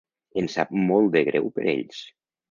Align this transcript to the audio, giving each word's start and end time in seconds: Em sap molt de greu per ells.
Em 0.41 0.45
sap 0.53 0.71
molt 0.91 1.11
de 1.17 1.21
greu 1.27 1.45
per 1.59 1.67
ells. 1.75 2.01